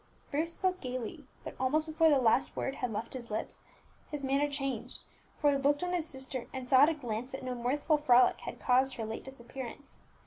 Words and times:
Bruce 0.31 0.53
spoke 0.55 0.81
gaily, 0.81 1.27
but 1.43 1.53
almost 1.59 1.85
before 1.85 2.09
the 2.09 2.17
last 2.17 2.55
word 2.55 2.73
had 2.77 2.91
left 2.91 3.13
his 3.13 3.29
lips 3.29 3.61
his 4.09 4.23
manner 4.23 4.49
changed, 4.49 5.03
for 5.37 5.51
he 5.51 5.57
looked 5.57 5.83
on 5.83 5.93
his 5.93 6.09
sister, 6.09 6.47
and 6.51 6.67
saw 6.67 6.81
at 6.81 6.89
a 6.89 6.95
glance 6.95 7.33
that 7.33 7.43
no 7.43 7.53
mirthful 7.53 7.97
frolic 7.97 8.39
had 8.39 8.59
caused 8.59 8.95
her 8.95 9.05
late 9.05 9.23
disappearance. 9.23 9.99